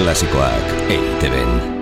[0.00, 1.79] Klasikoak EITB-en.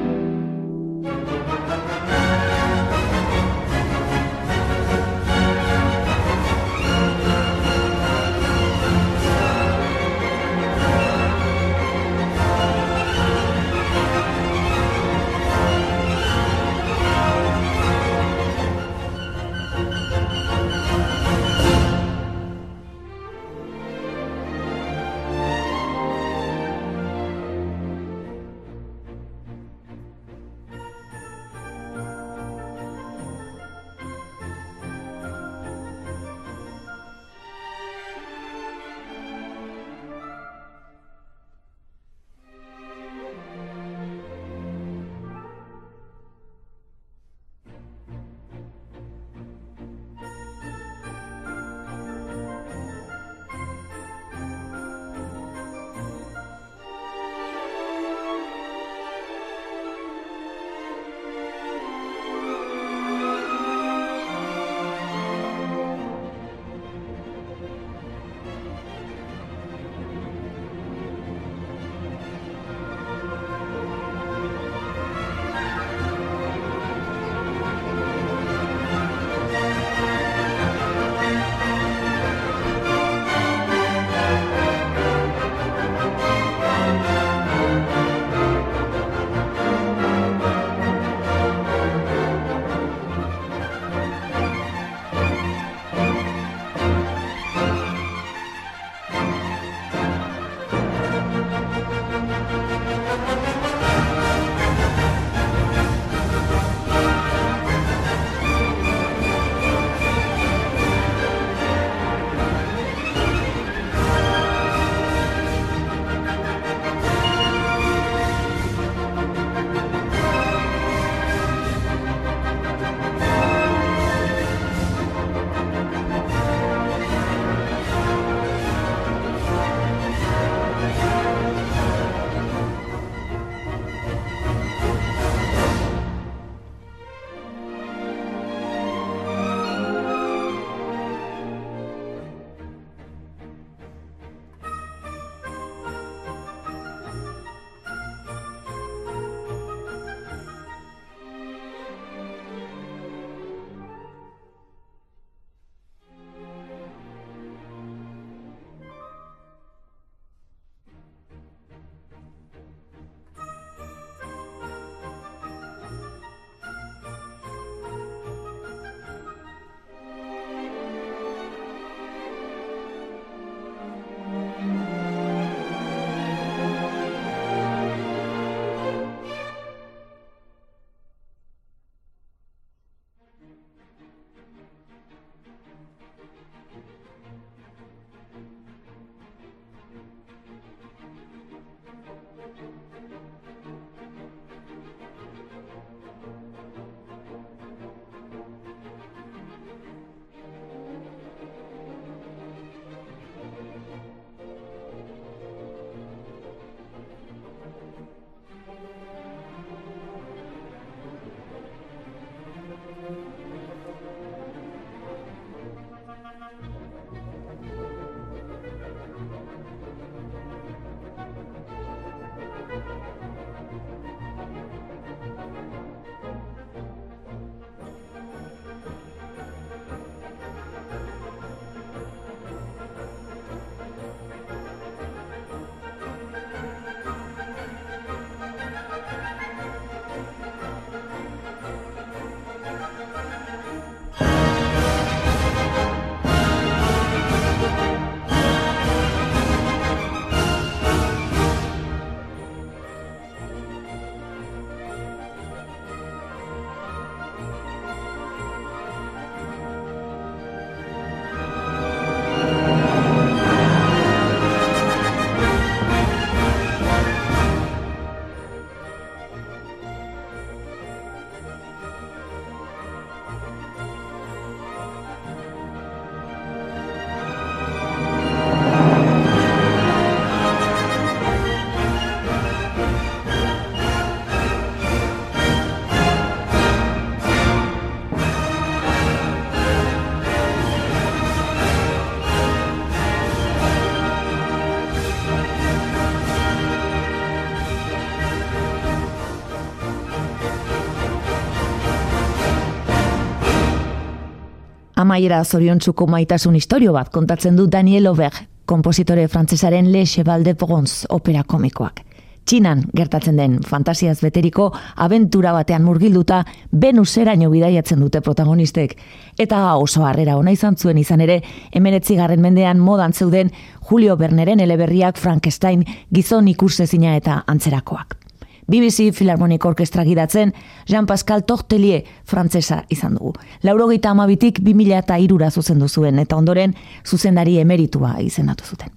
[305.08, 311.08] Amaiera zoriontzuko maitasun historio bat kontatzen du Daniel Aubert, kompositore frantzesaren Le Cheval de Bronze
[311.08, 312.02] opera komikoak.
[312.44, 318.96] Txinan gertatzen den fantasiaz beteriko abentura batean murgilduta Venuseraino bidaiatzen dute protagonistek.
[319.38, 321.40] Eta oso harrera ona izan zuen izan ere,
[321.72, 323.52] emeretzigarren mendean modan zeuden
[323.88, 328.27] Julio Berneren eleberriak Frankenstein gizon ikursezina eta antzerakoak.
[328.68, 330.52] BBC Philharmonic Orkestra gidatzen
[330.86, 333.32] Jean-Pascal Tortelier frantzesa izan dugu.
[333.62, 336.74] Laurogeita amabitik 2000 eta irura zuzendu zuen eta ondoren
[337.06, 338.92] zuzendari emeritua izendatu zuten.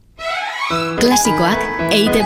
[1.00, 2.24] Klasikoak eite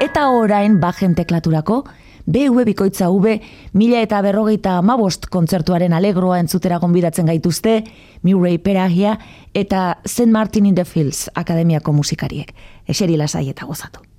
[0.00, 1.84] Eta orain bajen teklaturako,
[2.26, 3.40] BV Bikoitza V,
[3.72, 7.84] mila eta berrogeita amabost kontzertuaren alegroa entzutera gonbidatzen gaituzte,
[8.22, 9.18] Murray Perahia
[9.54, 10.30] eta St.
[10.30, 12.54] Martin in the Fields Akademiako musikariek.
[12.86, 14.11] Eseri lasai eta gozatu.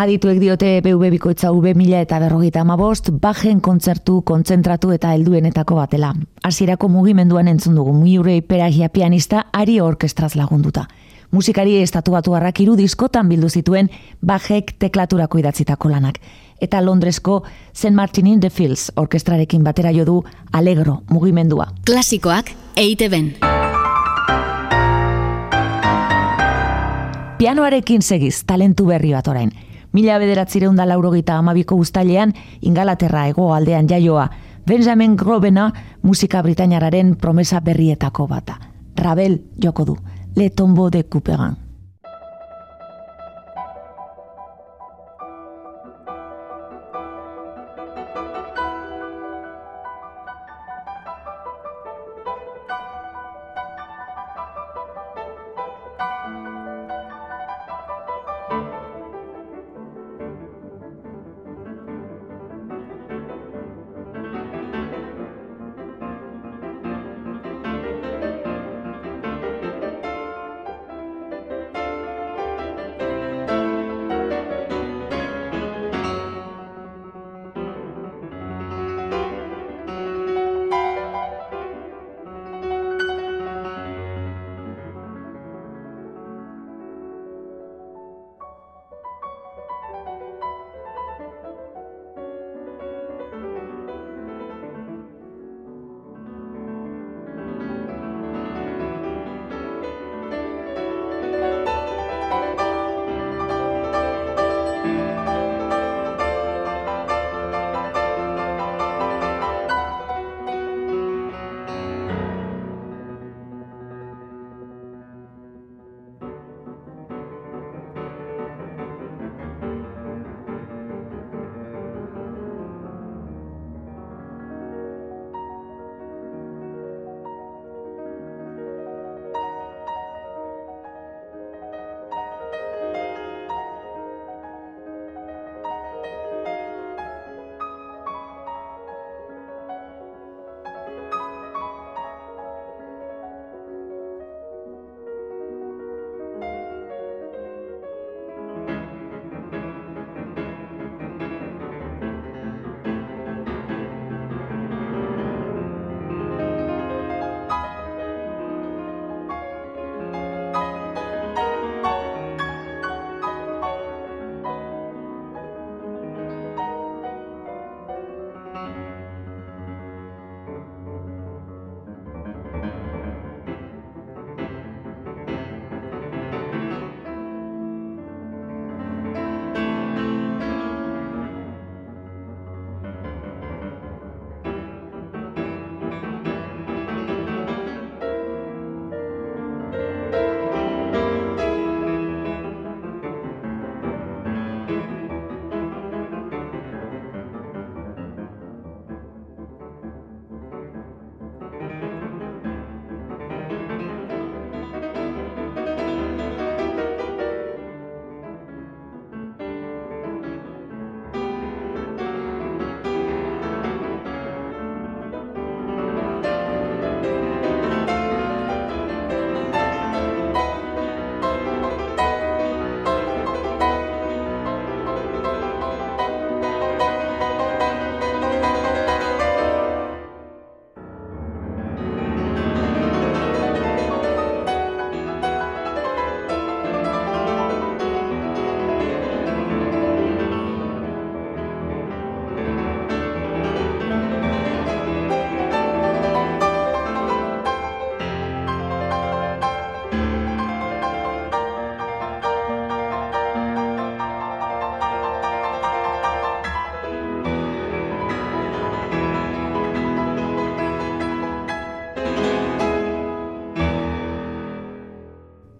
[0.00, 6.14] Adituek diote BV bikoitza V mila eta berrogeita amabost, bajen kontzertu, kontzentratu eta helduenetako batela.
[6.42, 10.86] Hasierako mugimenduan entzun dugu, Murray Peragia pianista, ari orkestraz lagunduta.
[11.30, 13.90] Musikari estatu batu harrak iru diskotan bildu zituen
[14.24, 16.16] bajek teklaturako idatzitako lanak.
[16.60, 17.42] Eta Londresko
[17.74, 17.92] St.
[17.92, 21.74] Martin in the Fields orkestrarekin batera jo du alegro mugimendua.
[21.84, 23.34] Klasikoak eite ben.
[27.36, 29.52] Pianoarekin segiz, talentu berri bat orain.
[29.92, 34.28] Mila bederatzireun da laurogita amabiko ustailean, ingalaterra ego aldean jaioa,
[34.66, 38.60] Benjamin Grobena musika britainararen promesa berrietako bata.
[38.96, 39.96] Rabel joko du,
[40.36, 41.69] Le Tombo de Couperin.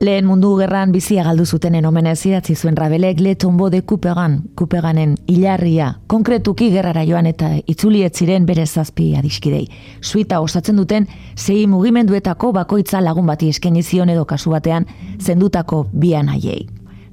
[0.00, 5.18] Lehen mundu gerran bizia galdu zutenen omenez idatzi zuen rabelek le tombo de Kupegan, Kupeganen
[5.28, 9.66] hilarria, konkretuki gerrara joan eta itzuliet ziren bere zazpi adiskidei.
[10.00, 14.86] Suita osatzen duten sei mugimenduetako bakoitza lagun bati eskaini zion edo kasu batean
[15.20, 16.64] zendutako bian haiei.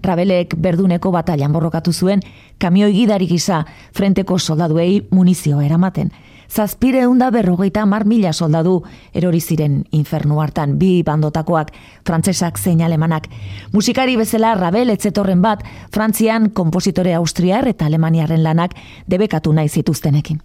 [0.03, 2.22] Rabelek berduneko batalian borrokatu zuen,
[2.58, 6.13] kamioi gidari gisa frenteko soldaduei munizioa eramaten.
[6.49, 8.81] Zazpire eunda berrogeita mar mila soldadu
[9.13, 11.71] erori ziren infernu hartan bi bandotakoak,
[12.05, 13.27] frantsesak zein alemanak.
[13.73, 18.75] Musikari bezala Rabel etzetorren bat, Frantzian kompositore austriar eta alemaniarren lanak
[19.07, 20.41] debekatu nahi zituztenekin.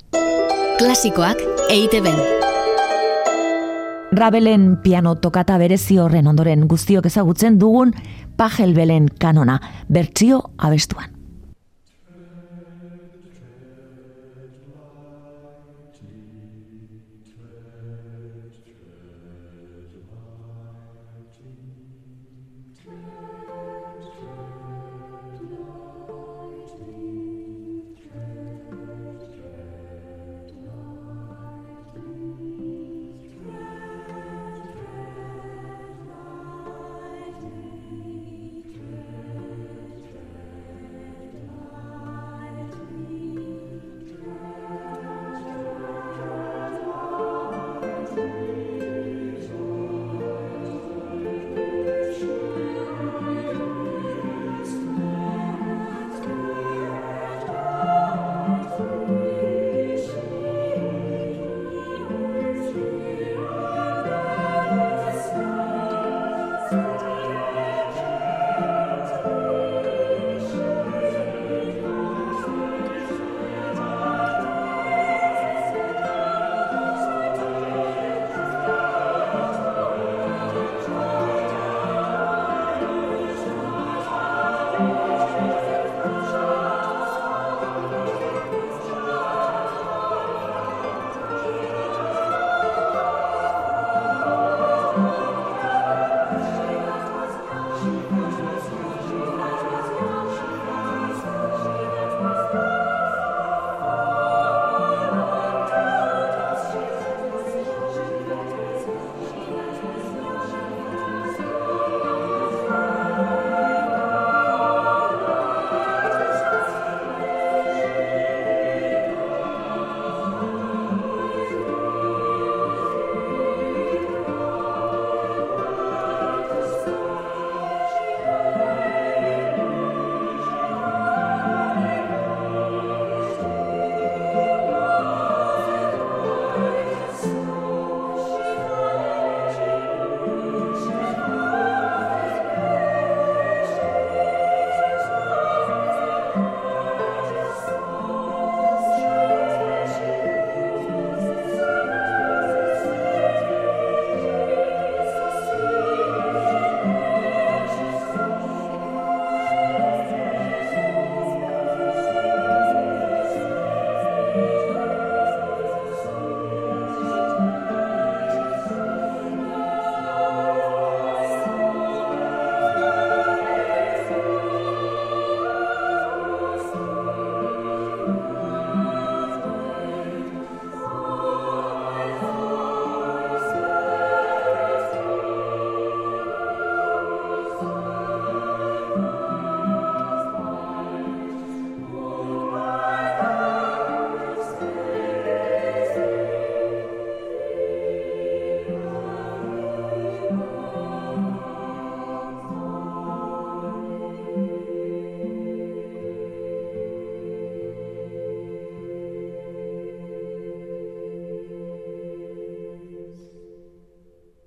[0.79, 2.09] Klasikoak EITB.
[4.13, 7.95] Rabelen piano tokata berezi horren ondoren guztiok ezagutzen dugun
[8.37, 11.12] Pajelbelen kanona, bertsio abestuan.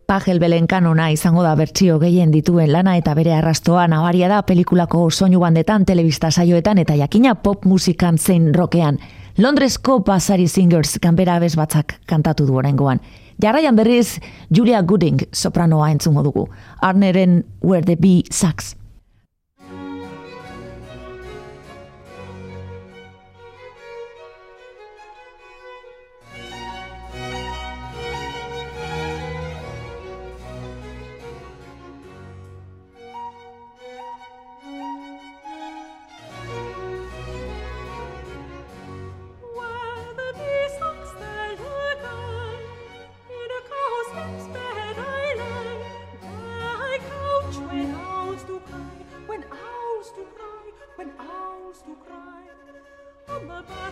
[0.05, 5.07] Pagel Belen kanona izango da bertsio gehien dituen lana eta bere arrastoa nabaria da pelikulako
[5.09, 8.99] soinu bandetan, telebista saioetan eta jakina pop musikan zein rokean.
[9.41, 13.01] Londresko Basari Singers kanbera abez batzak kantatu du oraingoan.
[13.41, 14.21] Jarraian berriz
[14.53, 16.47] Julia Gooding sopranoa entzungo dugu.
[16.81, 18.75] Arneren Where the Bee Sucks.
[53.47, 53.84] the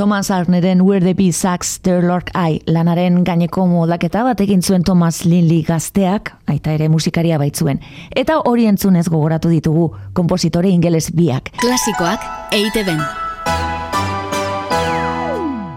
[0.00, 4.80] Thomas Arneren Where the Bee Sucks The Lord I lanaren gaineko moldaketa bat egin zuen
[4.80, 7.82] Thomas Linley gazteak, aita ere musikaria baitzuen.
[8.16, 11.52] Eta hori entzunez gogoratu ditugu kompositore ingeles biak.
[11.60, 12.24] Klasikoak
[12.56, 13.04] eite ben.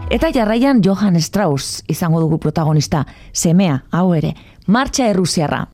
[0.08, 5.66] Eta jarraian Johann Strauss izango dugu protagonista, semea, hau ere, martxa errusiarra.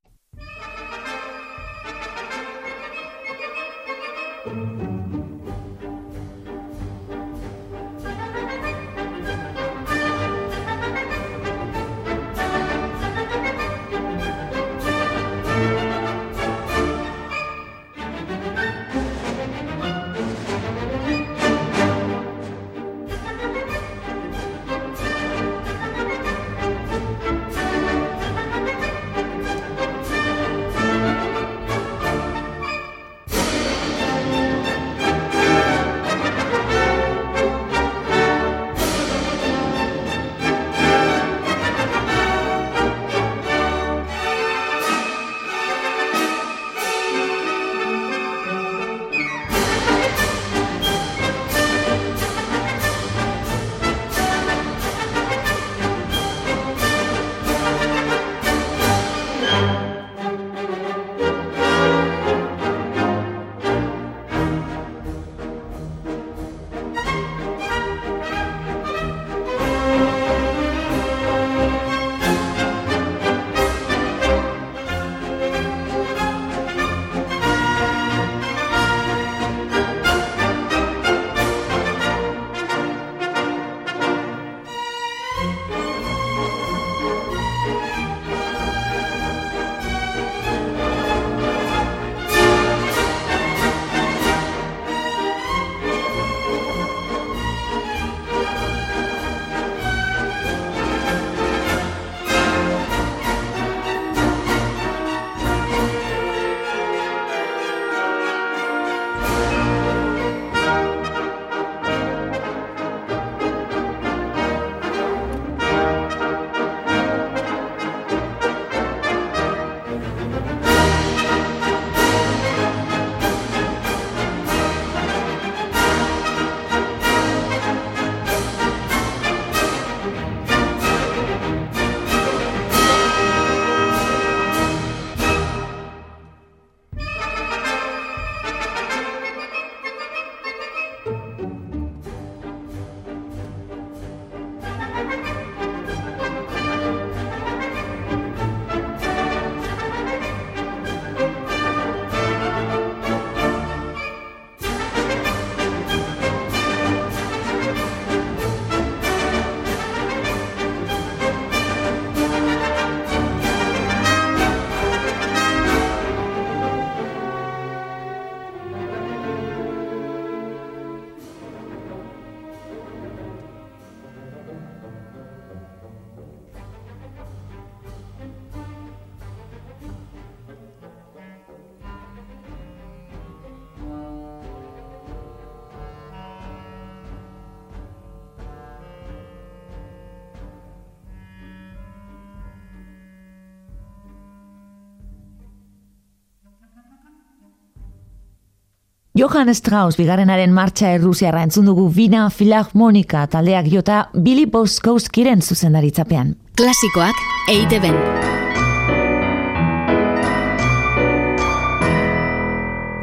[199.19, 206.29] Johann Strauss bigarrenaren martxa errusiarra entzun dugu Vina Filharmonika taldeak jota Billy Boskowskiren zuzendaritzapean.
[206.55, 207.19] Klasikoak
[207.51, 207.97] eite ben.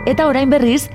[0.07, 0.87] Eta orain berriz,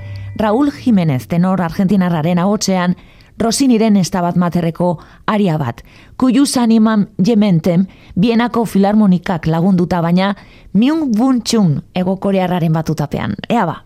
[0.41, 2.97] Raúl Jiménez tenor argentinarraren ahotsean
[3.37, 4.95] Rosiniren estabat materreko
[5.27, 5.85] aria bat.
[6.17, 7.85] Kuyus animam jementem,
[8.17, 10.33] bienako filarmonikak lagunduta baina,
[10.73, 13.37] miung buntxun ego korearraren batutapean.
[13.49, 13.83] Ea ba.